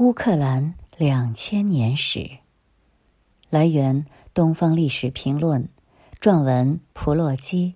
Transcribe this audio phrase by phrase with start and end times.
[0.00, 2.26] 乌克兰两千年史。
[3.50, 5.68] 来源：东方历史评论，
[6.18, 7.74] 撰文：普洛基，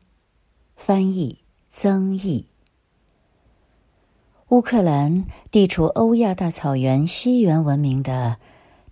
[0.75, 2.47] 翻译：曾毅。
[4.49, 8.39] 乌克兰地处欧亚大草原西缘文明的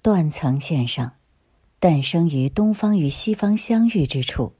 [0.02, 1.10] 断层线上，
[1.80, 4.52] 诞生于东方与西方相遇之处，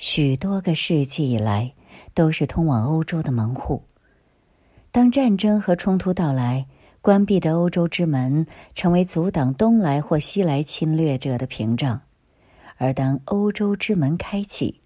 [0.00, 1.72] 许多个世纪以来
[2.12, 3.84] 都是通往欧洲的门户。
[4.90, 6.66] 当战争和冲突到来，
[7.02, 8.44] 关闭的欧洲之门
[8.74, 12.00] 成为阻挡东来或西来侵略者的屏障；
[12.76, 14.80] 而当欧洲之门开启，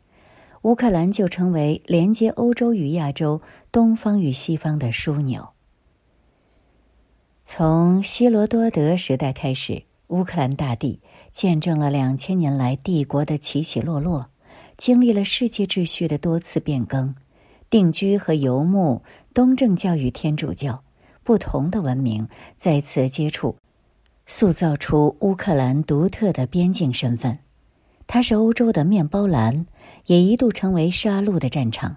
[0.62, 3.42] 乌克兰就成为连接欧洲与亚洲、
[3.72, 5.48] 东方与西方的枢纽。
[7.44, 11.00] 从希罗多德时代开始，乌克兰大地
[11.32, 14.30] 见证了两千年来帝国的起起落落，
[14.76, 17.12] 经历了世界秩序的多次变更。
[17.68, 19.02] 定居和游牧，
[19.34, 20.84] 东正教与天主教，
[21.24, 23.56] 不同的文明再次接触，
[24.26, 27.38] 塑造出乌克兰独特的边境身份。
[28.06, 29.66] 它是欧洲的面包篮，
[30.06, 31.96] 也一度成为杀戮的战场。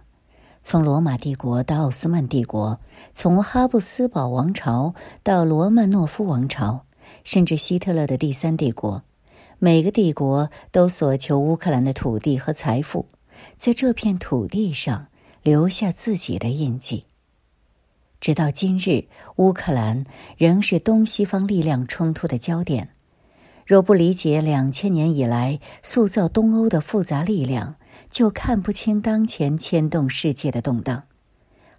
[0.62, 2.80] 从罗马帝国到奥斯曼帝国，
[3.14, 6.86] 从哈布斯堡王朝到罗曼诺夫王朝，
[7.24, 9.04] 甚至希特勒的第三帝国，
[9.60, 13.06] 每个帝国都索求乌克兰的土地和财富，
[13.58, 15.08] 在这片土地上。
[15.44, 17.06] 留下自己的印记。
[18.20, 20.04] 直到今日，乌克兰
[20.38, 22.90] 仍是东西方力量冲突的焦点。
[23.66, 27.76] 若不理解两千年以来塑造东欧的复杂力量，
[28.10, 31.04] 就看不清当前牵动世界的动荡。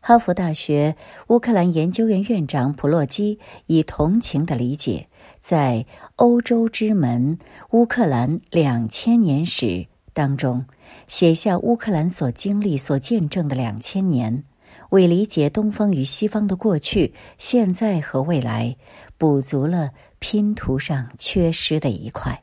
[0.00, 0.94] 哈佛大学
[1.26, 5.08] 乌克兰研究院院长普洛基以同情的理解，
[5.40, 5.84] 在
[6.16, 7.38] 《欧洲之门：
[7.72, 9.66] 乌克兰两千年史》
[10.12, 10.64] 当中。
[11.06, 14.44] 写下乌克兰所经历、所见证的两千年，
[14.90, 18.76] 为理解东方与西方的过去、现在和未来，
[19.16, 22.42] 补足了拼图上缺失的一块。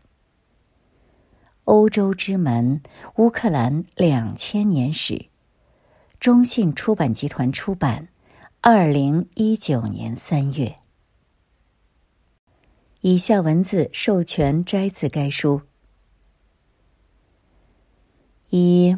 [1.64, 2.82] 欧洲之门：
[3.16, 5.26] 乌克兰两千年史，
[6.20, 8.08] 中信出版集团出版，
[8.62, 10.76] 二零一九年三月。
[13.02, 15.62] 以下文字授权摘自该书。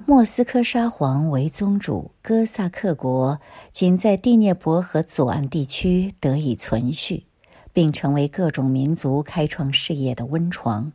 [0.06, 3.40] 莫斯科沙皇为宗主，哥萨克国
[3.72, 7.24] 仅在第聂伯河左岸地区得以存续，
[7.72, 10.92] 并成为各种民族开创事业的温床。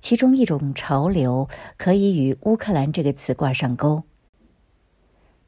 [0.00, 4.02] 其中一种潮流可以与乌克兰这个词挂上钩。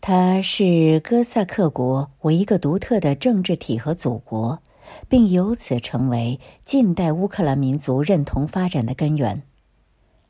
[0.00, 4.60] 它是哥萨克国为一个独特的政治体和祖国，
[5.08, 9.42] 并由此成为近代乌克兰民族认同发展的根源。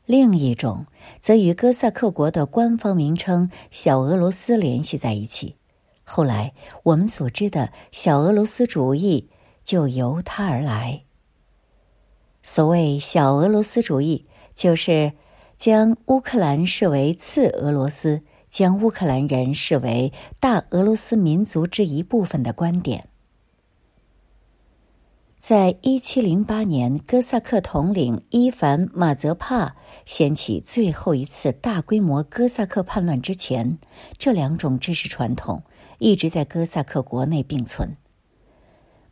[0.05, 0.85] 另一种
[1.19, 5.55] 则与哥萨克国的官方名称“小俄罗斯”联系在一起，
[6.03, 9.29] 后来我们所知的小俄罗斯主义
[9.63, 11.01] 就由它而来。
[12.43, 15.11] 所谓小俄罗斯主义，就是
[15.57, 23.09] 将乌克兰视为次俄罗斯，将乌克兰人视为大俄罗斯民族之一部分的观点。
[25.47, 33.77] 在一七零八年，哥萨克统领伊凡马泽帕掀起最后一次大规模哥萨克叛乱之前，
[34.17, 35.61] 这两种知识传统
[35.99, 37.93] 一直在哥萨克国内并存。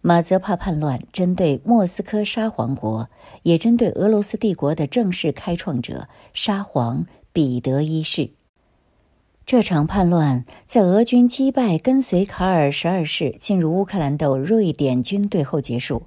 [0.02, 3.08] 马泽帕叛乱针对莫斯科沙皇国，
[3.44, 8.32] 也针对俄罗斯帝国的正式开创者沙皇彼得一世。
[9.46, 16.02] 这场叛乱在俄军击败跟随卡尔十二世进入乌克兰的瑞典军队后结束。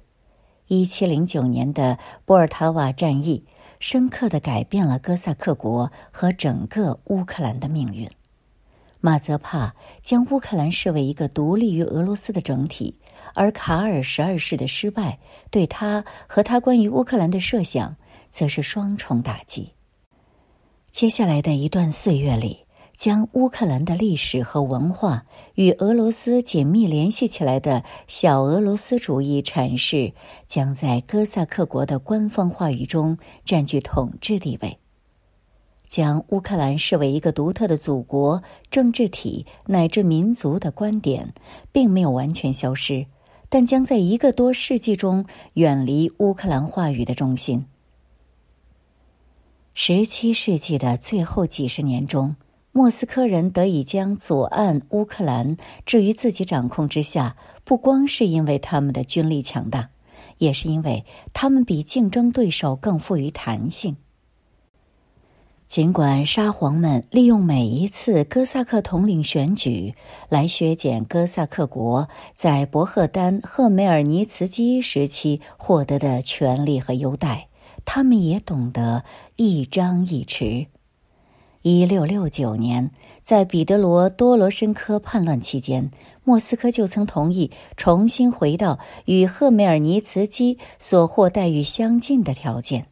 [0.67, 3.43] 一七零九年的波尔塔瓦战役，
[3.79, 8.09] 深刻的改变了哥萨克国和整个乌克兰的命运。
[8.99, 9.73] 马泽帕
[10.03, 12.99] 将乌克兰视为一个独立于俄罗斯的整体，
[13.33, 15.17] 而卡尔十二世的失败，
[15.49, 17.95] 对他和他关于乌克兰的设想，
[18.29, 19.71] 则是双重打击。
[20.91, 22.66] 接下来的一段岁月里。
[22.97, 30.13] 将乌克兰的历史和文化与俄罗斯紧密联系起来的小俄罗斯主义阐释，
[30.47, 34.79] 将在哥萨克国的官方话语中占据统治地位。
[35.87, 41.35] 将乌克兰视为一个独特的祖国、政治体乃至民族的观点，
[41.71, 43.05] 并没有完全消失，
[43.47, 45.23] 但将在一个多世纪中
[45.53, 47.67] 远离乌克兰话语的中心。
[49.75, 52.35] 十七世纪的最后几十年中。
[52.77, 59.89] 莫斯科人得以将左岸乌克兰置于自己掌控之下，不光是因为他们的军力强大，
[60.37, 61.03] 也是因为
[61.33, 63.97] 他们比竞争对手更富于弹性。
[65.67, 69.95] 尽管沙皇们利用每一次哥萨克统领选举
[70.29, 77.47] 来削减哥萨克国在博赫丹·赫梅尔尼茨基时期获得的权利和优待，
[77.85, 79.03] 他们也懂得
[79.35, 80.67] 一张一弛。
[81.69, 82.91] 一六六九年，
[83.25, 85.91] 在彼得罗多罗申科叛乱期间，
[86.23, 92.85] 莫斯科就曾同意重新回到与赫梅尔尼茨基所获待遇相近的条件。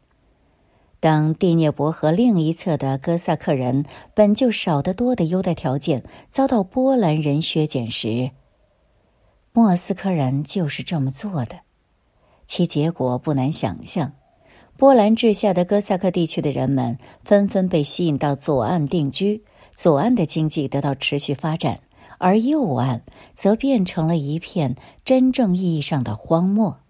[1.00, 8.32] 当第聂伯河另一侧的哥萨克人本就少得多的优待条件遭到波兰人削减时，
[9.54, 11.60] 莫斯科人就是这么做的，
[12.44, 14.12] 其结果不难想象。
[14.78, 19.42] 波兰治下的哥萨克地区的人们纷纷被吸引到左岸定居，
[19.74, 21.80] 左岸的经济得到持续发展，
[22.18, 23.02] 而右岸
[23.34, 26.80] 则变成了一片真正意义上的荒漠。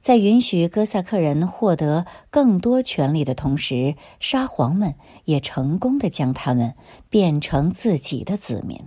[0.00, 4.94] 在允许哥萨克人获得更多权利的同时，沙皇们
[5.26, 6.74] 也成功的将他们
[7.10, 8.80] 变成自己的子民。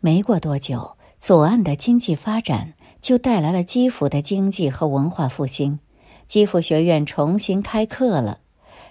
[0.00, 5.78] 没过多久，左岸的经济发展就带来了基辅的经济和文化复兴，
[6.26, 8.40] 基辅学院重新开课了。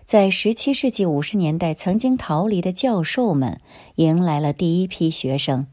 [0.05, 3.61] 在十七世纪五十年代曾经逃离的教授们
[3.95, 5.67] 迎来了第一批学生，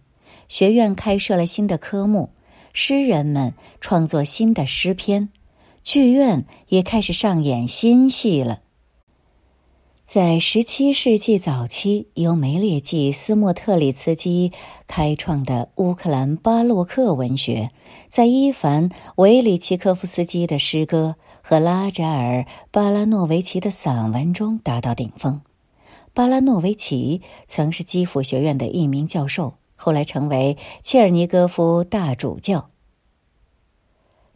[0.49, 2.31] 学院开设了新的科目。
[2.73, 5.31] 诗人们创作新的诗篇，
[5.83, 8.61] 剧院也开始上演新戏了。
[10.05, 14.53] 在十七世纪早期，由梅列季·斯莫特里茨基
[14.87, 17.71] 开创的乌克兰巴洛克文学，
[18.09, 21.17] 在伊凡·维里奇科夫斯基的诗歌
[21.51, 25.41] 和拉扎尔·巴拉诺维奇的散文中达到顶峰。
[26.15, 29.55] 巴拉诺维奇曾是基辅学院的一名教授。
[29.75, 32.71] 后来成为切尔尼戈夫大主教。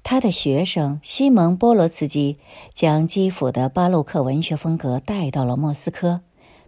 [0.03, 2.37] 他的学生西蒙·波罗茨基
[2.73, 6.23] 将基辅的巴洛克文学风格带到了莫斯科，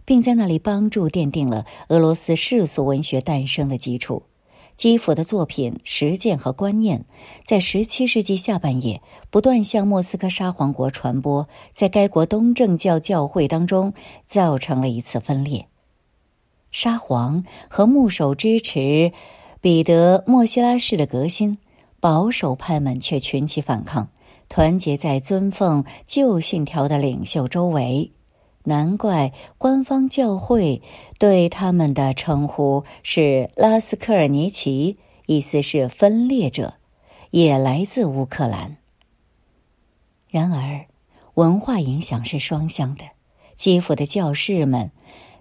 [0.05, 4.23] 并在那里帮助奠定了俄罗斯世俗文学诞生的基础。
[4.77, 7.03] 基辅的作品、实践和观念，
[7.43, 9.01] 在十七世纪下半叶
[9.31, 13.93] 不断向莫斯科沙皇国传播，在该国东正教教会当中
[14.27, 15.67] 造成了一次分裂。
[16.69, 19.11] 沙皇和牧首支持
[19.61, 21.57] 彼得·莫西拉式的革新，
[21.99, 24.09] 保守派们却群起反抗，
[24.47, 28.11] 团结在尊奉旧信条的领袖周围。
[28.67, 30.81] 难怪官方教会
[31.17, 36.73] 对他们的称呼是拉斯科尔尼奇，意思是分裂者，
[37.31, 38.75] 也来自乌克兰。
[40.29, 40.85] 然而，
[41.35, 43.05] 文化影响是双向的，
[43.55, 44.91] 基辅的教士们。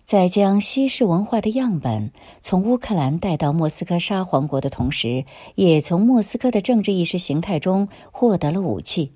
[0.04, 5.24] 在将西式文化的样本从乌克兰带到莫斯科沙皇国的同时，
[5.56, 9.10] 也从莫斯科的政治意识形态中获得了武器。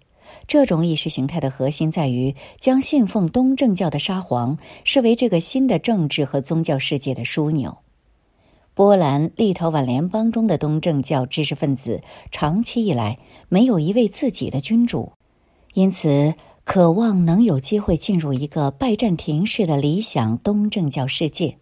[0.50, 7.79] 这种意识形态的核心在于将信奉东正教的沙皇视为这个新的政治和宗教世界的枢纽。
[8.75, 12.02] 波兰、立陶宛联邦中的东正教知识分子
[12.32, 15.12] 长期以来没有一位自己的君主，
[15.75, 16.35] 因此。
[16.62, 21.56] 渴望能有机会进入一个拜占庭式的理想东正教世界，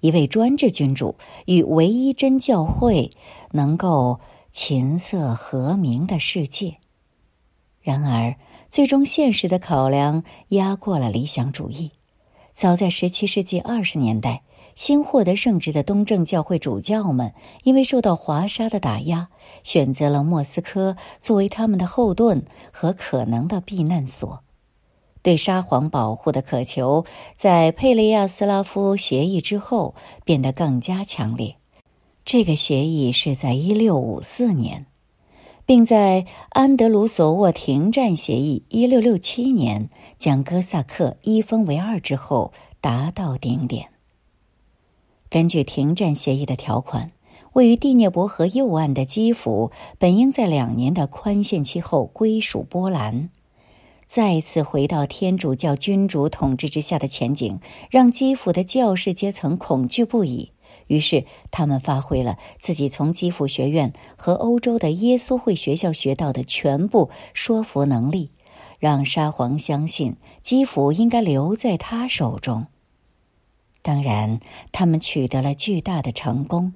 [0.00, 1.16] 一位专制君主
[1.46, 3.10] 与唯一真教会
[3.52, 4.20] 能够
[4.52, 6.76] 琴瑟和鸣的世界。
[7.90, 8.36] 然而，
[8.68, 11.90] 最终现实的考量压过了理想主义。
[12.52, 14.42] 早在十七世纪二十年代，
[14.76, 17.32] 新获得圣职的东正教会主教们
[17.64, 19.26] 因为受到华沙的打压，
[19.64, 24.38] 选择了莫斯科作为他们的后盾和可能的避难所。
[25.20, 31.56] 对沙皇保护的渴求，在佩雷亚斯拉夫协议之后变得更加强烈。
[32.24, 34.86] 这个协议是在一六五四年，
[35.70, 43.90] 并在安德鲁索沃停战协议一六六七年将哥萨克一分为二之后达到顶点。
[45.28, 47.12] 根据停战协议的条款，
[47.52, 53.30] 位于第聂伯河右岸的基辅本应在两年的宽限期后归属波兰。
[54.06, 60.50] 再次回到天主教君主统治之下的前景，让基辅的教士阶层恐惧不已。
[60.90, 68.32] 于是，他们发挥了自己从基辅学院和欧洲的耶稣会学校学到的全部说服能力，
[68.80, 72.66] 让沙皇相信基辅应该留在他手中。
[73.82, 74.40] 当然，
[74.72, 76.72] 他们取得了巨大的成功。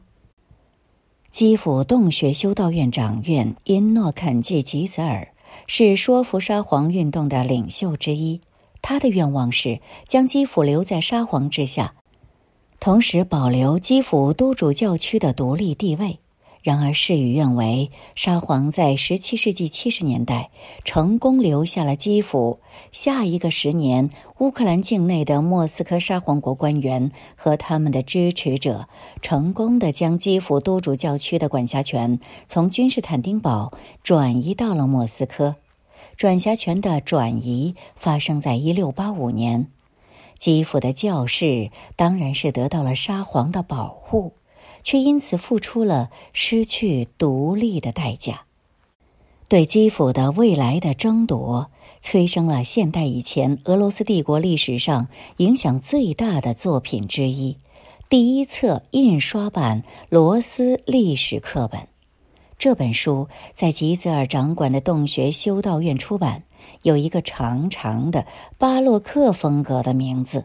[1.33, 5.29] 基辅洞穴修道院长院因诺肯季吉泽尔。
[5.67, 8.41] 是说服沙皇运动的领袖之一，
[8.81, 11.95] 他的愿望是将基辅留在沙皇之下，
[12.85, 16.19] 同时保留基辅都主教区的独立地位，
[16.61, 20.51] 然而事与愿违，沙皇在十七世纪七十年代
[20.85, 22.59] 成功留下了基辅。
[22.93, 28.87] 下一个十年，乌克兰境内的莫斯科沙皇国官员和他们的支持者
[29.23, 33.73] 成功的将基辅都主教区的管辖权从君士坦丁堡
[34.03, 35.57] 转移到了莫斯科。
[36.19, 39.69] 转辖权的转移发生在一六八五年，
[40.39, 44.35] 基辅的教士当然是得到了沙皇的保护。
[44.85, 48.43] 却因此付出了失去独立的代价。
[49.49, 51.71] 对基辅的未来的争夺，
[52.03, 57.57] 催生了现代以前俄罗斯帝国历史上影响最大的作品之一——
[58.11, 61.89] 第一册印刷版罗斯历史课本。
[62.59, 66.45] 这本书在吉泽尔掌管的洞穴修道院出版，
[66.83, 68.27] 有一个长长的
[68.59, 70.45] 巴洛克风格的名字，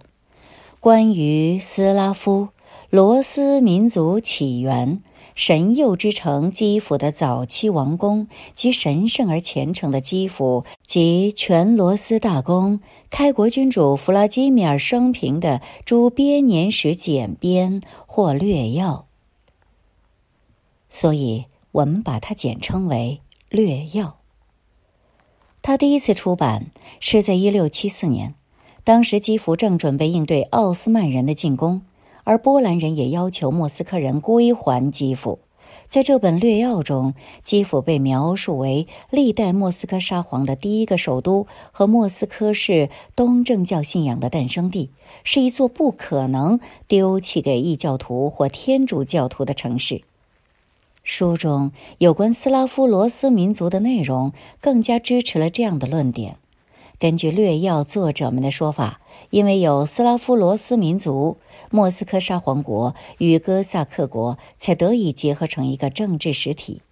[0.79, 2.49] 关于斯拉夫。
[2.91, 5.01] 罗斯民族起源、
[5.35, 19.05] 神佑之城基辅的早期王宫及神圣而虔诚的基辅及全罗斯大公开国君主弗拉基米尔生平的诸编年史简编或略要，
[20.89, 24.18] 所以我们把它简称为略要。
[25.61, 26.67] 他第一次出版
[26.99, 28.33] 是在一六七四年，
[28.83, 31.81] 当时基辅正准备应对奥斯曼人的进攻。
[32.25, 35.39] 而波兰人也要求莫斯科人归还基辅。
[35.87, 44.91] 在这本略要中，基辅被描述为历代莫斯科沙皇的第一个首都和莫斯科是东正教信仰的诞生地，
[45.23, 50.03] 是一座不可能丢弃给异教徒或天主教徒的城市。
[51.11, 56.37] 书中有关斯拉夫罗斯民族的内容更加支持了这样的论点。
[56.99, 59.01] 根据略要作者们的说法，
[59.31, 61.37] 因为有斯拉夫罗斯民族，
[61.71, 66.83] 莫斯科沙皇国与哥萨克国才得以结合成一个政治实体。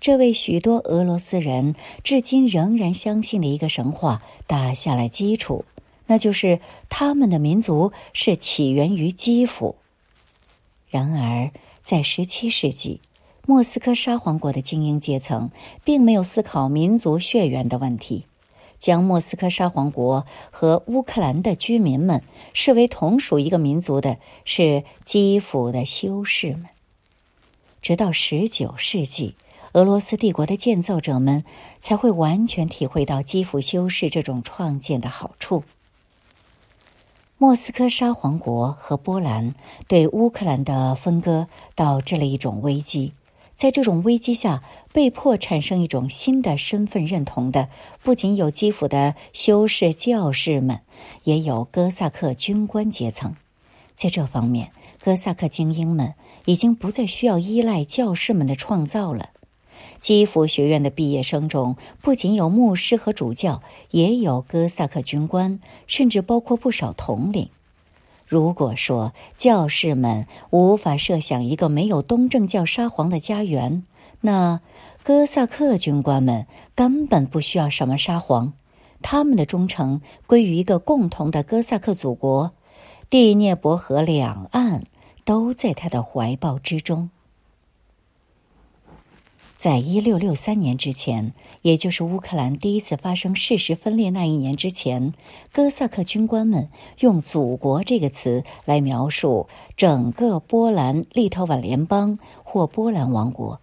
[0.00, 5.64] 这为许多俄罗斯人至今仍然相信的一个神话打下了基础，
[6.08, 6.58] 那就是
[6.88, 9.76] 他们的民族是起源于基辅。
[10.90, 13.00] 然而，在17世纪，
[13.46, 15.50] 莫斯科沙皇国的精英阶层
[15.84, 18.24] 并没有思考民族血缘的问题。
[18.78, 22.22] 将莫斯科沙皇国和乌克兰的居民们
[22.52, 26.66] 视为同属一个民族的是基辅的修士们。
[27.80, 29.36] 直到十九世纪，
[29.72, 31.44] 俄罗斯帝国的建造者们
[31.80, 35.64] 才会完全体会到基辅修士这种创建的好处。
[37.38, 39.54] 莫斯科沙皇国和波兰
[39.88, 43.12] 对乌克兰的分割导致了一种危机。
[43.54, 47.68] 在这种危机下，被迫产生一种新的身份认同的，
[48.02, 50.80] 不仅有基辅的修士教士们，
[51.22, 53.36] 也有哥萨克军官阶层。
[53.94, 56.14] 在这方面，哥萨克精英们
[56.46, 59.30] 已经不再需要依赖教士们的创造了。
[60.00, 67.48] 基辅学院的毕业生中，不仅有牧师和主教，也有哥萨克军官，甚至包括不少统领。
[68.34, 73.84] 如果说教士们无法设想一个没有东正教沙皇的家园，
[74.22, 74.60] 那
[75.04, 78.54] 哥萨克军官们根本不需要什么沙皇，
[79.02, 82.50] 他们的忠诚归于一个共同的哥萨克祖国，
[83.08, 84.82] 第聂伯河两岸
[85.24, 87.10] 都在他的怀抱之中。
[89.64, 95.14] 在一六六三年之前，也就是乌克兰第一次发生事实分裂那一年之前，
[95.54, 96.68] 哥萨克军官们
[97.00, 103.58] 用“祖国”这个词来描述整个波兰立陶宛联邦或波兰王国。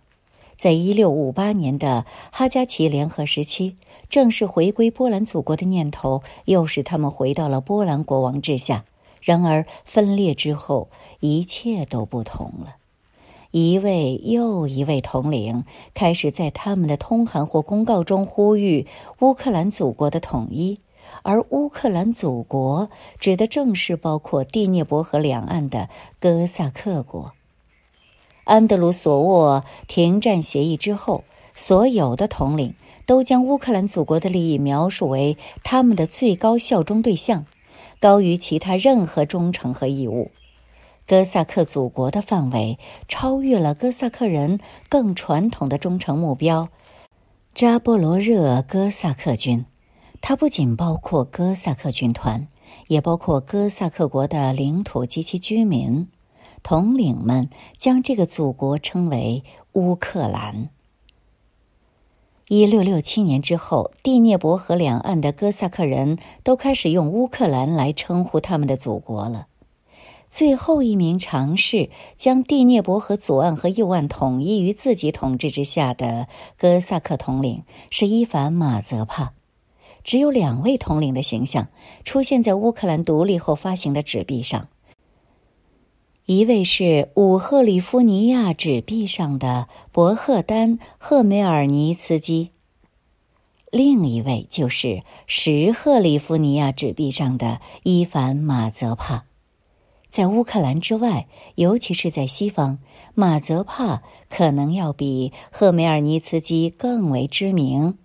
[0.56, 3.76] 在一六五八年的哈加奇联合时期，
[4.10, 8.86] 正式回归波兰祖国的念头又使他们回到了波兰国王之下。
[9.22, 10.90] 然而，分裂之后，
[11.20, 12.78] 一切都不同了。
[13.52, 18.88] 一位又一位统领开始在他们的通函或公告中呼吁
[19.20, 20.80] 乌克兰祖国的统一，
[21.22, 22.90] 而乌克兰祖国
[23.20, 25.90] 指的正是包括第聂伯河两岸的
[26.20, 27.34] 哥萨克国。
[28.46, 32.74] 安德鲁索沃停战协议之后，所有的统领
[33.06, 37.46] 都将乌克兰祖国的利益描述为他们的最高效忠对象，
[38.00, 40.32] 高于其他任何忠诚和义务。
[41.08, 46.70] 哥萨克祖国的范围超越了哥萨克人更传统的忠诚目标——
[47.54, 49.66] 扎波罗热哥萨克军。
[50.22, 52.48] 它不仅包括哥萨克军团，
[52.88, 56.08] 也包括哥萨克国的领土及其居民。
[56.64, 59.44] 统领们将这个祖国称为
[59.74, 60.70] 乌克兰。
[62.50, 69.48] 一六六七年之后，第聂伯河两岸的哥萨克人都开始用乌克兰来称呼他们的祖国了。
[70.32, 79.34] 最后一名尝试将第聂伯河左岸和右岸统一于自己统治之下的哥萨克统领是伊凡马泽帕。
[80.06, 81.68] 只有两位统领的形象
[82.06, 84.70] 出现在乌克兰独立后发行的纸币上。
[86.26, 92.52] 一位是五赫里夫尼亚纸币上的博赫丹·赫梅尔尼茨基，
[93.70, 99.26] 另一位就是十赫里夫尼亚纸币上的伊凡马泽帕。
[100.12, 101.26] 在乌克兰之外，
[101.56, 102.80] 尤其是在西方，
[103.16, 107.98] 马泽帕可能要比赫梅尔尼茨基更为知名。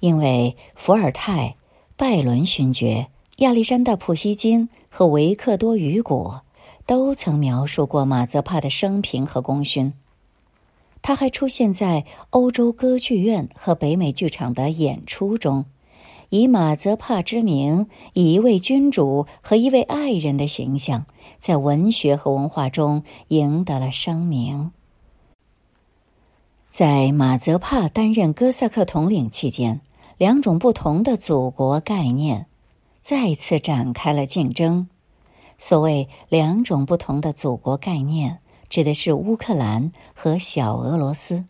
[0.00, 1.54] 因为伏尔泰、
[1.96, 6.42] 拜伦勋爵、亚历山大普希金和维克多雨果
[6.86, 9.92] 都曾描述过马泽帕的生平和功勋。
[11.02, 15.64] 他还出现在欧洲歌剧院和北美剧场的演出中，
[16.30, 21.06] 以马泽帕之名，以一位君主和一位爱人的形象，
[21.38, 24.72] 在文学和文化中赢得了声名。
[26.68, 29.80] 在马泽帕担任哥萨克统领期间。
[30.18, 32.46] 两种不同的祖国概念
[33.00, 34.88] 再次展开了竞争。
[35.58, 41.44] 所谓两种不同的祖国概念，指的是乌克兰和小俄罗斯，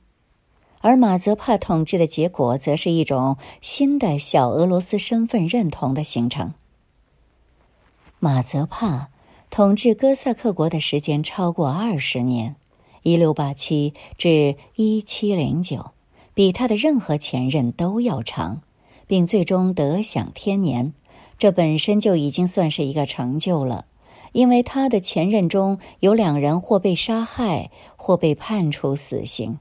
[0.82, 6.52] 而马泽帕统治的结果，则是一种新的小俄罗斯身份认同的形成。
[8.18, 9.08] 马泽帕
[9.50, 12.56] 统治哥萨克国的时间超过二十年，
[13.02, 15.90] 一六八七至一七零九。
[16.34, 18.60] 比他的任何前任都要长，
[19.08, 20.92] 并最终得享天年，
[21.36, 23.86] 这本身就已经算是一个成就了。
[24.30, 29.58] 因为他的前任中有两人或被杀害，或被判处死刑。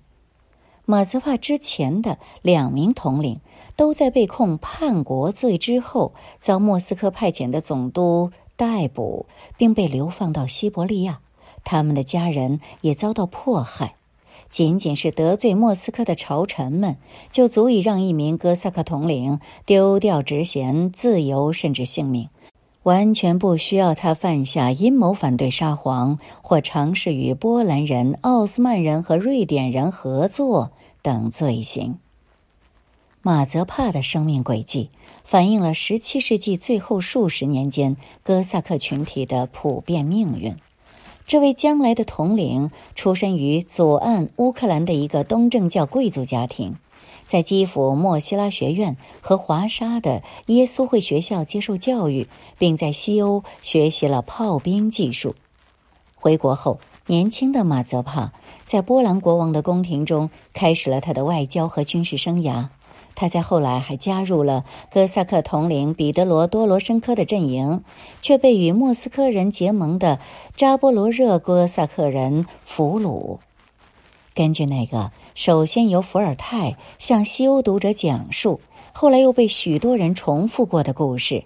[0.86, 3.40] 马泽帕之前的两名统领
[3.76, 11.20] 都在被控叛国罪之后，遭莫斯科派遣的总督逮捕，并被流放到西伯利亚，
[11.64, 13.94] 他们的家人也遭到迫害。
[14.50, 16.96] 仅仅是得罪莫斯科的朝臣们，
[17.32, 22.30] 就足以让一名哥萨克统领丢掉职衔、自由甚至性命，
[22.84, 30.72] 完全不需要他犯下阴谋反对沙皇或尝试与波兰人、奥斯曼人和瑞典人合作
[31.02, 32.00] 等罪行。
[33.28, 34.90] 马泽帕的生命轨迹
[35.26, 40.56] 反映了17世纪最后数十年间哥萨克群体的普遍命运。
[41.26, 46.78] 这位将来的统领出身于左岸乌克兰的一个东正教贵族家庭，
[47.28, 55.36] 在基辅莫西拉学院和华沙的耶稣会学校接受教育，并在西欧学习了炮兵技术。
[56.16, 58.32] 回国后，年轻的马泽帕
[58.66, 62.70] 在波兰国王的宫廷中开始了他的外交和军事生涯。
[63.20, 67.84] 他在后来还加入了哥萨克统领彼得罗多罗申科的阵营，
[68.22, 70.20] 却被与莫斯科人结盟的
[70.56, 73.40] 扎波罗热哥萨克人俘虏。
[74.36, 78.62] 根据那个首先由伏尔泰向西欧读者讲述，
[78.94, 81.44] 后来又被许多人重复过的故事，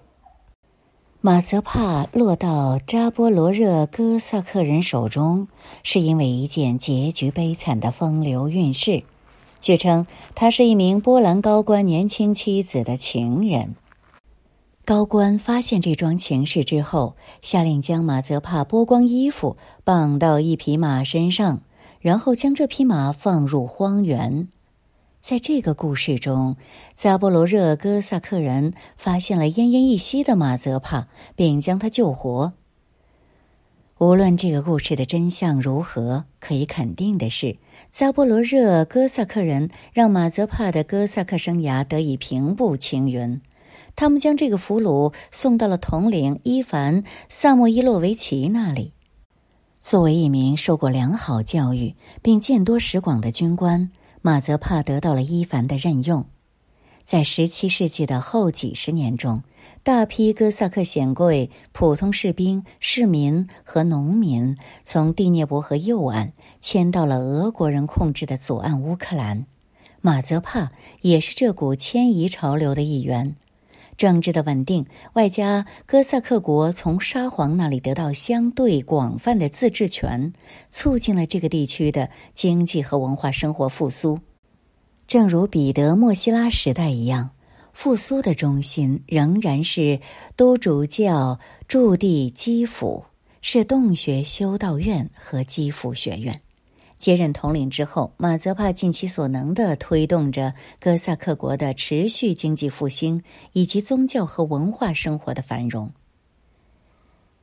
[1.22, 5.48] 马泽帕落到扎波罗热哥萨克人手中，
[5.82, 9.04] 是因为一件结局悲惨的风流韵事。
[9.62, 13.76] 据称，他是一名波兰高官年轻妻子的情人。
[14.84, 21.62] 高官发现这桩情事之后，下令将马泽帕剥光衣服，绑到一匹马身上，
[22.00, 24.48] 然后将这匹马放入荒原。
[25.20, 26.56] 在这个故事中，
[26.96, 32.52] 扎波罗热哥萨克人发现了奄奄一息的马泽帕，并将他救活。
[33.98, 37.56] 无论这个故事的真相如何，可以肯定的是，
[37.92, 43.38] 扎波罗热哥萨克人让马泽帕的哥萨克生涯得以平步青云。
[43.94, 48.94] 他们将这个俘虏送到了统领伊凡·萨莫伊洛维奇那里。
[49.78, 53.90] 作为一名受过良好教育并见多识广的军官，
[54.22, 56.24] 马泽帕得到了伊凡的任用。
[57.04, 59.42] 在十七世纪的后几十年中。
[59.82, 69.46] 大批哥萨克显贵、普通士兵、市民和农民从第聂伯河右岸迁到了俄国人控制的左岸乌克兰。
[70.00, 73.36] 马泽帕也是这股迁移潮流的一员。
[73.96, 80.32] 政治的稳定，外加哥萨克国从沙皇那里得到相对广泛的自治权，
[80.70, 84.18] 促进了这个地区的经济和文化生活复苏。
[85.06, 87.30] 正如彼得莫西拉时代一样。
[87.72, 90.00] 复苏的中心仍然是
[90.36, 93.04] 都主教驻地基辅，
[93.40, 96.40] 是洞穴修道院和基辅学院。
[96.98, 105.90] 接任统领之后，马泽帕尽其所能的推动着哥萨克国的持续经济复兴以及宗教和文化生活的繁荣。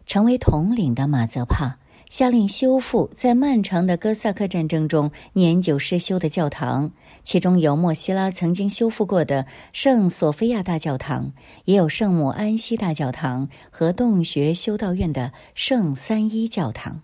[0.06, 1.79] 成为统领的马泽帕
[2.10, 6.92] 下令修复在漫长的哥萨克战争中年久失修的教堂，
[7.24, 11.32] 其中有莫西拉曾经修复过的圣索菲亚大教堂，
[11.66, 17.04] 也有圣母安息大教堂和洞穴修道院的圣三一教堂。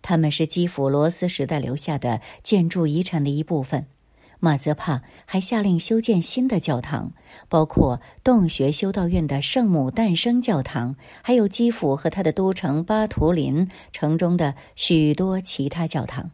[0.00, 3.86] 他们是基辅罗斯时代留下的建筑遗产的一部分。
[4.40, 7.12] 马泽帕还下令修建新的教堂，
[7.48, 16.30] 包括洞穴修道院的圣母诞生教堂，还有基辅和他的都城巴图林城中的许多其他教堂。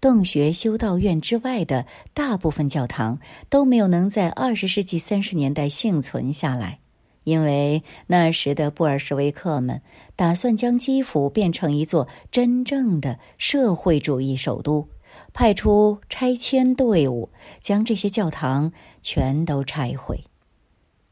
[0.00, 6.80] 洞穴修道院之外的大部分教堂都没有能在二十世纪三十年代幸存下来，
[7.22, 9.80] 因为那时的布尔什维克们
[10.16, 14.88] 打算将基辅变成一座真正的社会主义首都。
[15.34, 17.28] 派出拆迁队伍，
[17.60, 20.24] 将这些教堂全都拆毁。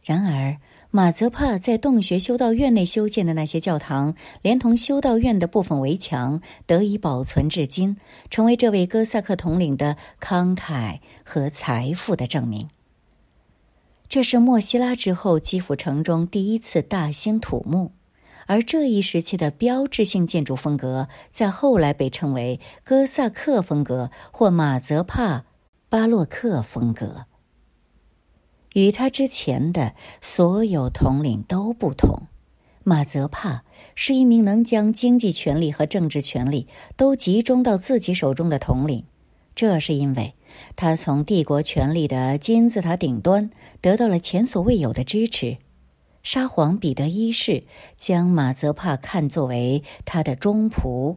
[0.03, 0.57] 然而，
[0.91, 7.97] 马泽帕在洞穴修道院内修建的那些教堂，连同修道院的部分围墙，得以保存至今，
[8.31, 12.69] 成为这位哥萨克统领的慷慨和财富的证明。
[14.09, 17.93] 这是莫西拉之后基辅城中第一次大兴土木。
[18.53, 25.47] 而这一时期的标志性建筑风格，在后来被称为哥萨克风格或马泽帕
[25.89, 27.25] 巴洛克风格。
[28.75, 32.25] 与他之前的所有统领都不同，
[32.85, 39.07] 马泽帕是一名能将经济权力和政治权力都集中到自己手中的统领。
[39.55, 40.35] 这是因为
[40.77, 43.49] 他从帝国权力的金字塔顶端
[43.81, 45.57] 得到了前所未有的支持。
[46.23, 47.65] 沙皇彼得一世
[47.97, 51.17] 将马泽帕看作为他的忠仆，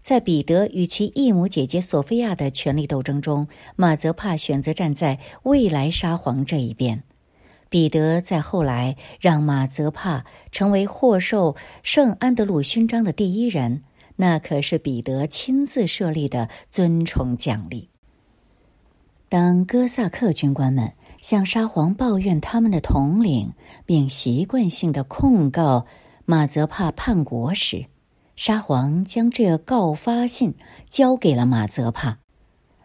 [0.00, 7.02] 在彼得与其异母姐姐索菲亚的权力斗争中，马泽帕选择站在未来沙皇这一边。
[7.68, 13.82] 彼得在后来让马泽帕成为获授圣安德鲁勋章的第一人，
[14.16, 17.90] 那可是彼得亲自设立的尊崇奖励。
[19.28, 20.94] 当哥萨克军官们。
[21.20, 23.52] 向沙皇抱怨他们的统领，
[23.84, 25.86] 并习惯性的控告
[26.24, 27.86] 马泽帕叛国时，
[28.36, 30.54] 沙皇将这告发信
[30.88, 32.18] 交给了马泽帕，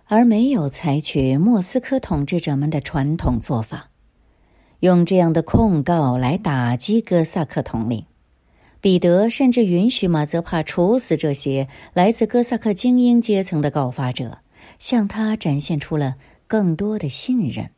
[0.06, 3.90] 而没有采取莫斯科统治者们的传统做法，
[4.82, 8.06] 用这样的控告来打击哥萨克统领。
[8.82, 14.40] 彼得甚至允许马泽帕处死这些来自哥萨克精英阶层的告发者，
[14.78, 16.16] 向他展现出了
[16.48, 17.70] 更多的信任。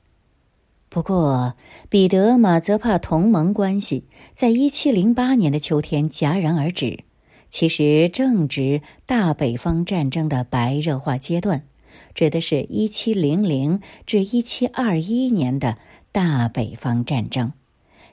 [0.90, 1.56] 不过，
[1.90, 7.00] 彼得马泽帕同盟关系在一七零八年的秋天戛然而止，
[7.50, 11.64] 其实正值大北方战争的白热化阶段，
[12.16, 15.78] 指的是一七零零至一七二一年的
[16.12, 17.52] 大北方战争。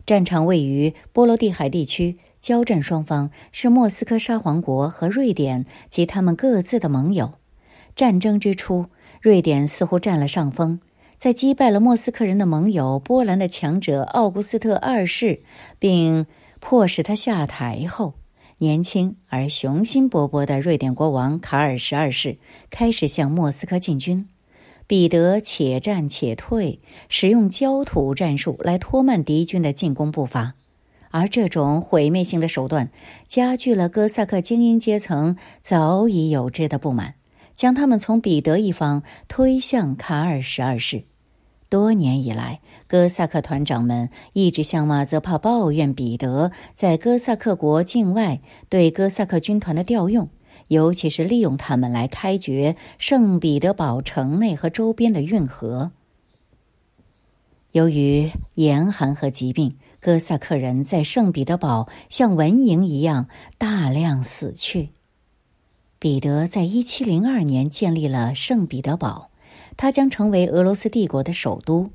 [0.04, 7.34] 战场位于波罗的海地区，交战双方是莫斯科沙皇国和瑞典及他们各自的盟友。
[7.94, 8.86] 战争之初，
[9.22, 10.80] 瑞典似乎占了上风。
[11.24, 15.40] 在击败了莫斯科人的盟友波兰的强者奥古斯特二世，
[15.78, 16.26] 并
[16.60, 18.12] 迫使他下台后，
[18.58, 22.36] 年轻而雄心勃勃的瑞典国王卡尔十二世
[22.68, 24.28] 开始向莫斯科进军。
[24.86, 30.52] 彼得且战且退，使用焦土战术来拖慢敌军的进攻步伐，
[31.08, 32.90] 而这种毁灭性的手段
[33.26, 37.14] 加剧了哥萨克精英阶层早已有之的不满，
[37.54, 41.04] 将他们从彼得一方推向卡尔十二世。
[41.74, 50.28] 多年以来，哥萨克团长们一直向马泽帕抱怨彼得在哥萨克国境外对哥萨克军团的调用，
[50.68, 55.90] 尤其是利用他们来开掘圣彼得堡城内和周边的运河。
[57.72, 63.26] 由于严寒和疾病，哥萨克人在圣彼得堡像蚊蝇一样
[63.58, 64.90] 大量死去。
[65.98, 69.32] 彼得在一七零二年建立了圣彼得堡。
[69.76, 71.90] 它将成为俄罗斯帝国的首都。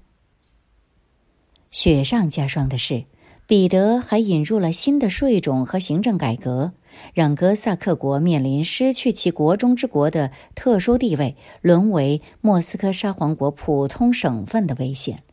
[1.72, 3.06] 雪上加霜的是，
[3.46, 6.74] 彼得还引入了新的税种和行政改革，
[7.14, 15.24] 让哥萨克国面临失去其国中之国的特殊地位，沦为莫斯科沙皇国普通省份的危险。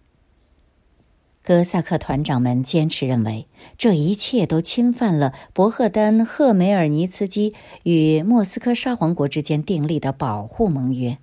[1.42, 3.46] 哥萨克团长们坚持认为，
[3.78, 7.54] 这一切都侵犯了博赫丹·赫梅尔尼茨基
[7.84, 11.18] 与莫斯科沙皇国之间订立的保护盟约。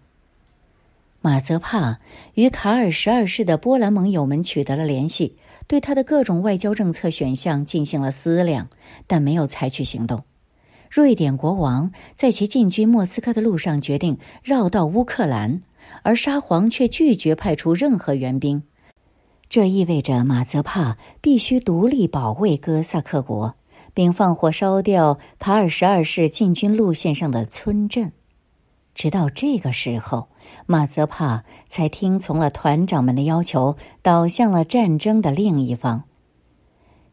[1.26, 2.02] 马泽帕
[2.34, 8.68] 与卡尔十二世的波兰盟友们取得了联系，对他的各种外交政策选项进行了思量，
[9.08, 10.26] 但没有采取行动。
[10.92, 15.62] 瑞典国王在其进军莫斯科的路上决定绕道乌克兰，
[16.02, 18.64] 而沙皇却拒绝派出任何援兵。
[19.48, 23.56] 这意味着马泽帕必须独立保卫哥萨克国，
[23.94, 28.12] 并放火烧掉卡尔十二世进军路线上的村镇。
[28.96, 30.28] 直到这个时候，
[30.66, 36.04] 马泽帕才听从了团长们的要求，倒向了战争的另一方。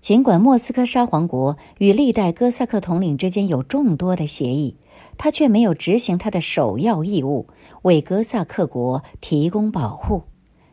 [0.00, 4.76] 尽管莫斯科沙皇国与历代哥萨克统领之间有众多的协议，
[5.18, 7.46] 他却没有执行他的首要义务，
[7.82, 10.22] 为哥萨克国提供保护。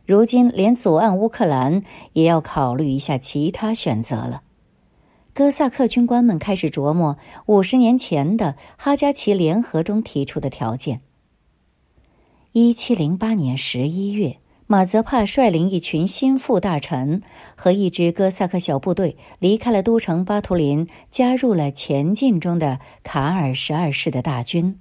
[0.06, 1.82] 如今，连左岸乌克兰
[2.14, 4.44] 也要考虑一下其他选择了。
[5.38, 11.02] 哥萨克军官们开始琢磨五十年前的哈加奇联合中提出的条件。
[12.54, 14.38] 一七零八年十一月。
[14.66, 17.22] 马泽帕率领一群心腹大臣
[17.56, 24.80] 和一支哥萨克小部队离开了都城巴图林，加入了前进中的卡尔十二世的大军。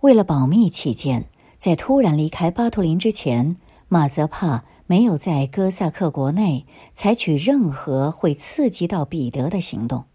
[0.00, 1.24] 为了保密起见，
[1.56, 3.56] 在突然离开巴图林之前，
[3.88, 10.06] 马泽帕没有在哥萨克国内采取任何会刺激到彼得的行动。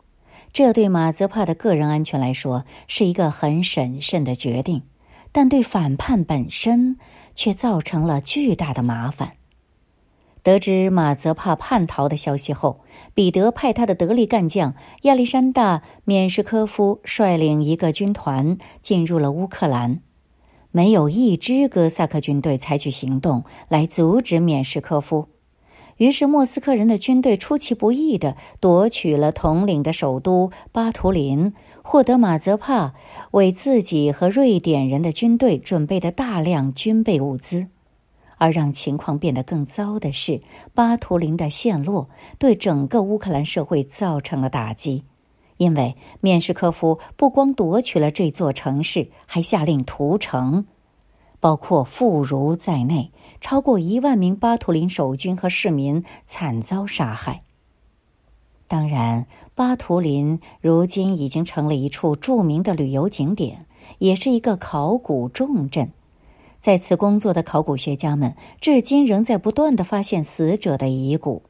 [0.51, 4.81] 这对马泽帕的个人安全来说是一个很审慎的决定，
[5.31, 6.97] 但对反叛本身。
[7.37, 9.33] 却造成了巨大的麻烦。
[10.41, 12.79] 得知马泽帕叛逃的消息后，
[13.13, 19.99] 彼得派他的得力干将亚历山大·缅什科夫率领一个军团进入了乌克兰。
[20.75, 25.29] 没有一支哥萨克军队采取行动来阻止缅什科夫，
[25.95, 31.53] 于是莫斯科人的军队出其不意地夺取了统领的首都巴图林。
[31.81, 32.93] 获得马泽帕
[33.31, 37.67] 为自己和瑞典人的军队准备的大量军备物资，
[38.37, 40.41] 而让情况变得更糟的是，
[40.73, 45.05] 巴图林的陷落对整个乌克兰社会造成了打击，
[45.57, 50.65] 因为缅什科夫不光夺取了这座城市，还下令屠城，
[51.39, 57.43] 包括妇孺在内，超过一万名巴图林守军和市民惨遭杀害。
[58.67, 63.67] 当然，巴图林如今已经成了一处著名的旅游景点，
[63.99, 65.91] 也是一个考古重镇。
[66.59, 71.43] 在此工作的考古学家们至今仍在不断的发现死者的遗骨，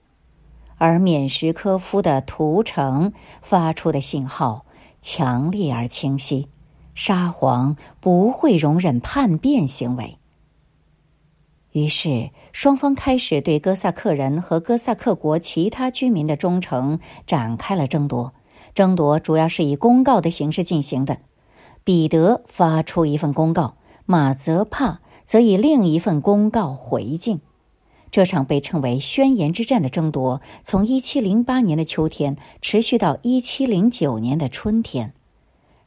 [0.78, 4.66] 而缅什科夫的屠城发出的信号
[5.02, 6.48] 强烈而清晰：
[6.94, 10.18] 沙皇不会容忍叛变行为。
[11.72, 18.34] 于是，双方开始对哥萨克人和哥萨克国其他居民的忠诚展开了争夺。
[18.74, 21.18] 争夺主要是以公告的形式进行的。
[21.84, 27.40] 彼得发出一份公告，马泽帕则以另一份公告回敬。
[28.16, 35.14] 这场被称为“宣言之战”的争夺，从一七零八年的秋天持续到一七零九年的春天。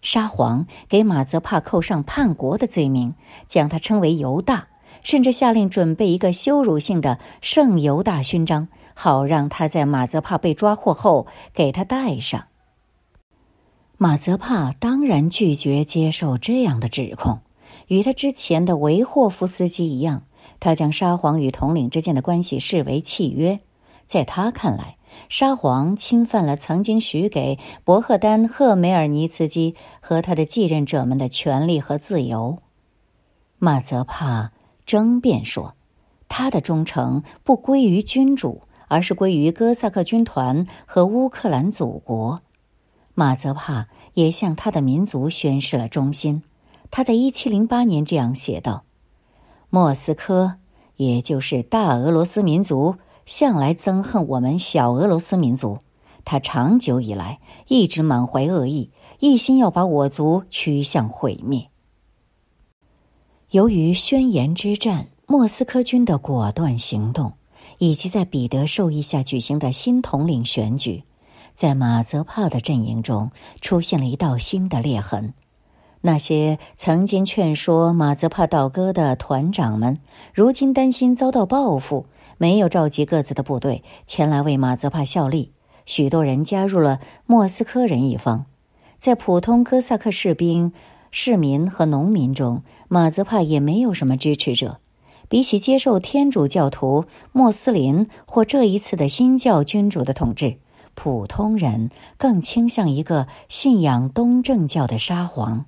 [0.03, 3.15] 沙皇给马泽帕扣上叛国的罪名，
[3.47, 4.69] 将他称为犹大。
[5.03, 12.49] 甚至下令准备一个羞辱性的圣犹大勋章，好让他在马泽帕被抓获后给他戴上。
[13.97, 17.41] 马泽帕当然拒绝接受这样的指控，
[17.87, 20.25] 与他之前的维霍夫斯基一样，
[20.61, 23.61] 他将沙皇与统领之间的关系视为契约。
[24.07, 24.97] 在他看来，
[25.29, 32.59] 沙皇侵犯了曾经许给博赫丹·赫梅尔尼茨基和他的继任者们的权利和自由。
[33.59, 34.53] 马泽帕。
[34.87, 35.75] 争辩说，
[36.29, 42.41] 他的忠诚不归于君主，而是归于哥萨克军团和乌克兰祖国。
[43.13, 46.43] 马泽帕也向他的民族宣示了忠心。
[46.91, 48.85] 他在一七零八年这样写道
[49.71, 50.55] ：“莫斯科，
[50.97, 55.79] 也就是大俄罗斯民族，向来憎恨我们小俄罗斯民族。
[56.25, 61.67] 他长久以来一直满怀恶意，一心要把我族驱向毁灭。”
[63.51, 67.33] 由于宣言之战、莫斯科军的果断行动，
[67.79, 71.03] 以及在彼得授意下举行的新统领选举，
[71.55, 75.33] 在马泽帕的阵营中出现了一道新的裂痕。
[76.01, 79.99] 那些曾经劝说马泽帕倒戈的团长们，
[80.33, 82.07] 如今担心遭到报复，
[82.37, 85.53] 没有召集各自的部队前来为马泽帕效力。
[85.87, 88.47] 许多人加入了莫斯科人一方，
[88.99, 90.73] 在普通哥萨克士兵。
[91.11, 94.79] 市民和农民中，马泽帕也没有什么支持者。
[95.31, 100.59] 比起接受天主教徒、穆斯林或这一次的新教君主的统治，
[100.95, 105.65] 普通人更倾向一个信仰东正教的沙皇。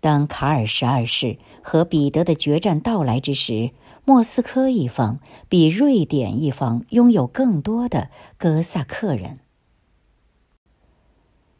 [0.00, 3.70] 当卡尔十二世和彼得的决战到来之时，
[4.04, 9.38] 莫斯科一方比瑞典一方拥有更多的哥萨克人。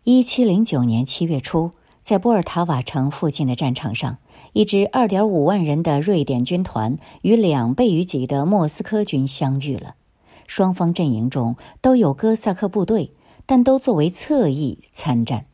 [0.04, 1.72] 一七零九年七月初。
[2.00, 4.16] 在波尔塔瓦城附近的战场上，
[4.54, 9.94] 一支二点五万人的瑞典军团与两倍于己的莫斯科军相遇了。
[10.46, 13.12] 双方阵营中都有哥萨克部队，
[13.44, 15.44] 但都作为侧翼参战。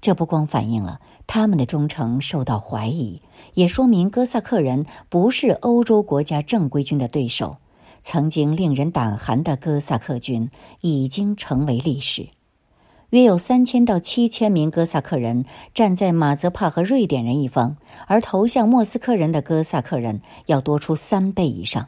[0.00, 1.00] 这不光反映了
[1.32, 3.22] 他们的忠诚受到怀疑，
[3.54, 7.58] 也说明哥萨克人不是欧洲国家正规军的对手。
[8.02, 12.30] 曾经令人胆寒的哥萨克军已经成为历史。
[13.10, 17.76] 约有三千到七千名哥萨克人站在马泽帕和瑞典人一方，
[18.08, 21.86] 而投向莫斯科人的哥萨克人要多出三倍以上。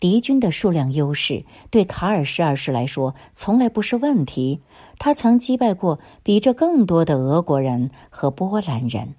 [0.00, 4.62] 敌军的数量优势对卡尔十二世来说从来不是问题。
[4.98, 9.14] 他曾击败过比这更多的俄国人和波兰人，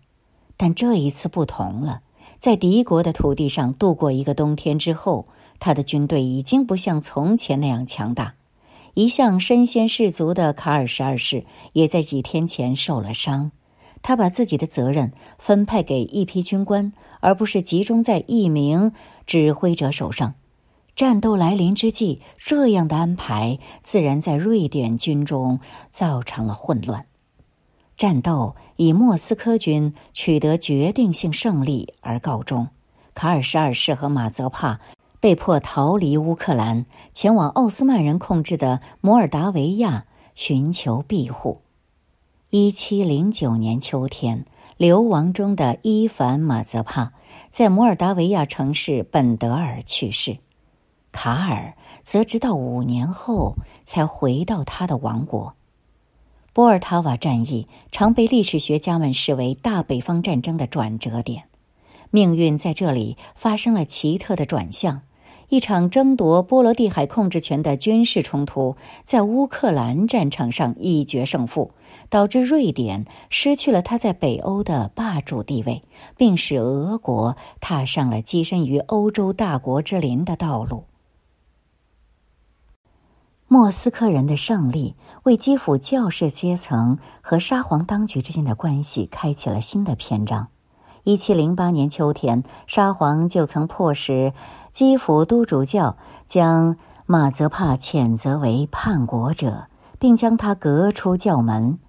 [0.58, 2.02] 但这一次不同了。
[2.38, 5.28] 在敌国的土地上度过一个冬天之后，
[5.60, 8.36] 他的军队已经不像从前那样强大。
[8.94, 13.52] 一向身先士卒的卡尔十二世也在几天前受了伤。
[14.02, 18.94] 他把自己的责任分派给一批军官，而不是集中在一名
[19.26, 20.36] 指挥者手上。
[21.00, 27.06] 战斗来临之际，这样的安排自然在瑞典军中造成了混乱。
[27.96, 32.68] 战斗以莫斯科军取得决定性胜利而告终。
[33.14, 34.82] 卡尔十二世和马泽帕
[35.22, 36.84] 被迫逃离乌克兰，
[37.14, 41.62] 前往奥斯曼人控制的摩尔达维亚寻求庇护。
[42.50, 44.44] 一七零九年秋天，
[44.76, 47.14] 流亡中的伊凡·马泽帕
[47.48, 50.40] 在摩尔达维亚城市本德尔去世。
[51.21, 51.73] 卡尔
[52.05, 55.53] 则直到五年后才回到他的王国。
[56.53, 61.43] 波尔塔瓦战役常被历史学家们视为大北方战争的转折点，
[62.10, 65.01] 命运在这里发生了奇特的转向。
[65.49, 71.71] 一场争夺波罗的海控制权的军事冲突在乌克兰战场上一决胜负，
[72.08, 75.84] 导致瑞典失去了它在北欧的霸主地位，
[76.15, 80.86] 并使俄国踏上了跻身于欧洲大国之林的道路。
[83.52, 90.50] 莫斯科人的胜利为基辅教士阶层和沙皇当局之间的关系开启了新的篇章。
[91.04, 94.34] 一七零八年秋天，沙皇就曾迫使
[94.72, 99.66] 基辅都主教将马泽帕谴责为叛国者，
[99.98, 101.80] 并将他革出教门。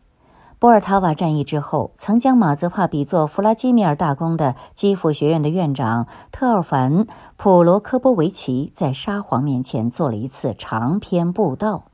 [0.61, 7.07] 波尔塔瓦战役之后，曾将马泽帕比作弗拉基米尔大公的基辅学院的院长特奥凡·
[7.39, 11.85] 普罗科波维奇，在沙皇面前做了一次长篇布道，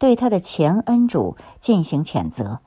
[0.00, 2.58] 对他的前恩主进行谴责。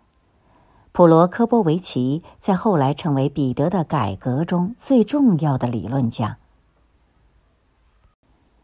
[0.93, 6.37] 普罗科波维奇在后来成为彼得的改革中最重要的理论家。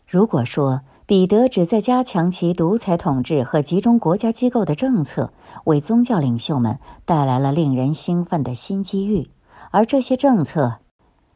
[0.08, 5.32] 如果说，彼得旨在加强其独裁统治和集中国家机构的政策，
[5.65, 9.30] 为宗教领袖们带来了令人兴奋的新机遇，
[9.70, 10.80] 而这些政策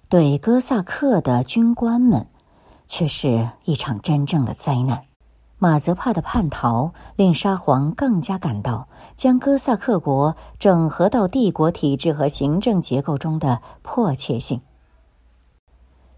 [0.10, 2.25] 对哥萨克的军官们
[2.88, 5.03] 却是一场真正的灾难。
[5.60, 14.62] 马泽帕的叛逃令沙皇更加感到将哥萨克国整合到帝国体制和行政结构中的迫切性。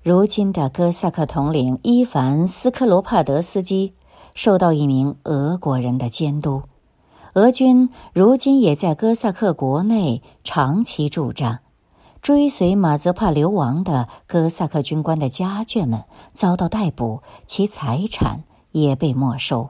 [0.04, 3.94] 如今的哥萨克统领伊凡·斯科罗帕德斯基
[4.34, 6.64] 受到一名俄国人的监督，
[7.36, 11.60] 俄军如今也在哥萨克国内长期驻扎。
[12.20, 19.70] 追随马泽帕流亡的哥萨克军官的家眷们遭到逮捕，其财产也被没收。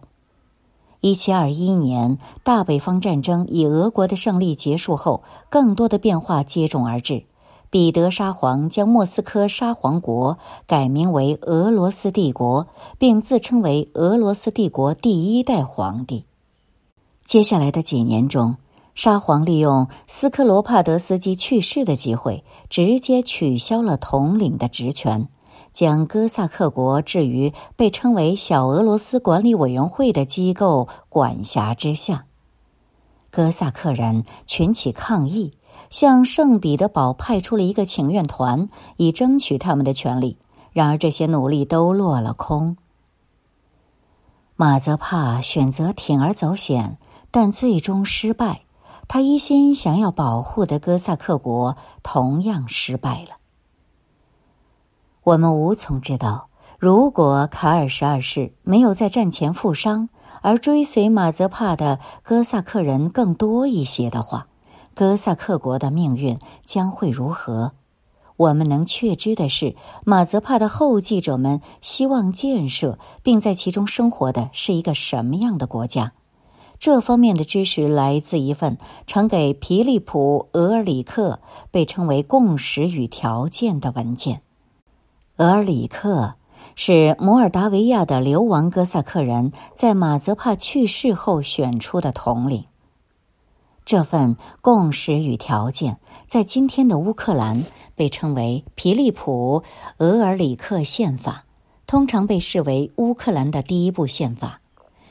[1.02, 7.26] 一七二一年，大北方战争以俄国的胜利结束后，更多的变化接踵而至。
[7.72, 16.26] 彼得沙皇将莫斯科沙皇国改名为俄罗斯帝国，并自称为俄罗斯帝国第一代皇帝。
[17.24, 18.58] 接下来的几年中，
[18.94, 25.30] 沙皇利用斯科罗帕德斯基去世的机会，直接取消了统领的职权，
[25.72, 32.26] 将哥萨克国置于被称为小俄罗斯管理委员会的机构管辖之下。
[33.32, 35.52] 哥萨克人群起抗议。
[35.90, 40.38] 向圣彼得堡派出了一个请愿团，以争取他们的权利。
[40.72, 42.78] 然而，这些努力都落了空。
[44.56, 46.98] 马泽帕选择铤而走险，
[47.32, 48.62] 但最终失败。
[49.08, 53.38] 他一心想要保护的哥萨克国同样失败了。
[55.24, 56.48] 我们无从知道，
[56.80, 60.08] 如果卡尔十二世没有在战前负伤，
[60.42, 64.48] 而追随马泽帕的哥萨克人更多一些的话。
[65.02, 67.72] 哥萨克国的命运将会如何？
[68.38, 69.76] 我们能确知的是，
[70.06, 76.14] 马泽帕的后继者们希望建设并在其中生活的是一个什么样的国家？
[76.78, 81.40] 这方面的知识来自一份呈给皮利普·俄尔里克
[81.72, 84.44] 被称为“共识与条件”的文件。
[85.38, 86.36] 俄尔里克
[86.76, 92.66] 是摩尔达维亚的流亡哥萨克人在马泽帕去世后选出的统领。
[93.92, 99.64] 这份共识与条件，在今天的乌克兰被称为皮利普·
[99.98, 101.44] 俄尔里克宪法，
[101.86, 104.62] 通常被视为乌克兰的第一部宪法。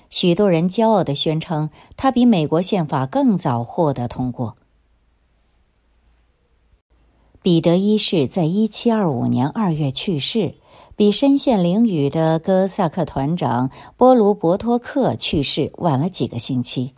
[0.08, 1.68] 许多人骄傲地宣称，
[1.98, 4.56] 它比美国宪法更早获得通过。
[7.42, 10.54] 彼得一世在一七二五年二月去世，
[10.96, 16.94] 比身陷囹圄的哥萨克团长波卢伯托克去世晚了几个星期。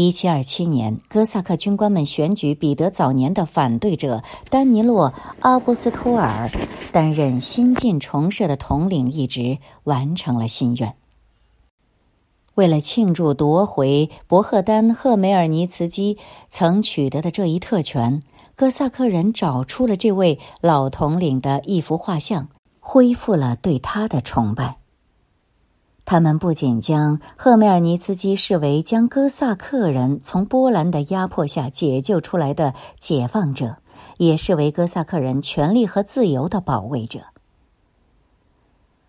[0.00, 6.48] 一七二七年，哥萨克军官们选举彼得早年的反对者丹尼洛·阿波斯托尔
[6.92, 10.94] 担任新晋重设的统领一职，完成了心愿。
[12.54, 16.16] 为了庆祝夺回博赫丹·赫梅尔尼茨基
[16.48, 18.22] 曾取得的这一特权，
[18.54, 22.46] 哥萨克人找出了这位老统领的一幅画像，
[22.78, 24.77] 恢复了对他的崇拜。
[26.10, 33.76] 他们不仅将赫梅尔尼茨基视为将哥萨克人从波兰的压迫下解救出来的解放者，
[34.16, 37.20] 也视为哥萨克人权利和自由的保卫者。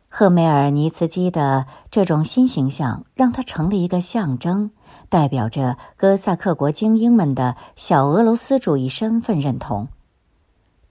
[0.09, 4.71] 赫梅尔尼茨基的这种新形象让他成了一个象征，
[5.07, 9.87] 代表着哥萨克国精英们的小俄罗斯主义身份认同。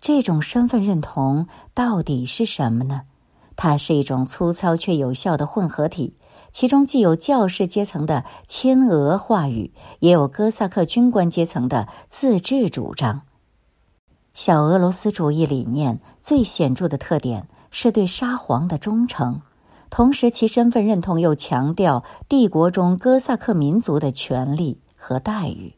[0.01, 3.03] 这种身份认同到底是什么呢？
[3.61, 6.15] 它是一种粗糙却有效的混合体，
[6.53, 13.23] 其中既有教士阶层的亲俄话语，也有哥萨克军官阶层的自治主张。
[14.33, 19.43] 小俄罗斯主义理念最显著的特点是对沙皇的忠诚，
[19.91, 25.75] 同时其身份认同又强调帝国中哥萨克民族的权利和待遇。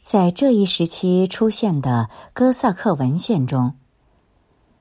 [0.00, 3.74] 在这一时期出现的哥萨克文献中。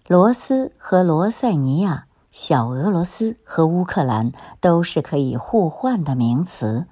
[0.09, 4.31] 罗斯和罗塞尼亚、小俄罗斯和乌克兰
[4.61, 6.85] 都是可以互换的名词。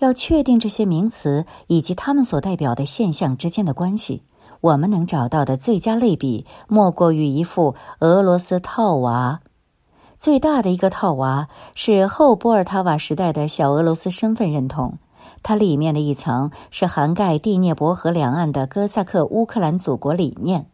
[0.00, 4.24] 要确定这些名词以及它们所代表的现象之间的关系，
[4.60, 9.38] 我们能找到的最佳类比莫过于一副俄罗斯套娃。
[10.18, 11.46] 最大的一个套娃
[11.76, 14.98] 是后波尔塔瓦时代的小俄罗斯身份认同，
[15.44, 20.66] 它里面的一层是涵盖第聂伯河两岸的哥萨克乌克兰祖国理念。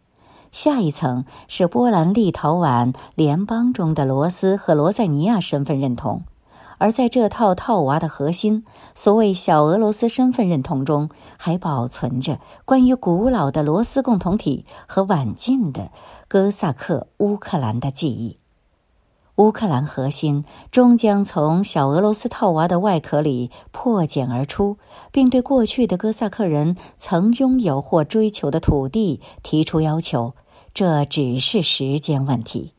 [0.53, 6.23] 下一层是波兰立陶宛联邦中的罗斯和罗塞尼亚身份认同，
[6.79, 15.91] 而在这套套娃的核心，所谓小俄罗斯身份认同中，还保存着关于古老的罗斯共同体和晚近的
[16.29, 18.39] 哥萨克乌克兰的记忆。
[19.37, 24.79] 乌克兰核心终将从小俄罗斯套娃的外壳里破茧而出，
[25.13, 30.35] 并对过去的哥萨克人曾拥有或追求的土地提出要求。
[30.73, 32.76] 这只是时间问题。